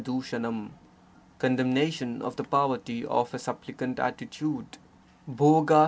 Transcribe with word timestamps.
l 0.03 0.03
u 0.13 0.17
l*i 0.19 0.71
< 0.99 1.39
condem 1.41 1.69
nation 1.71 2.21
of 2.23 2.35
the 2.35 2.43
poverty 2.43 3.05
of 3.05 3.35
a 3.35 3.37
supplicant 3.37 3.99
attitude; 3.99 4.79
WlWfa 5.29 5.79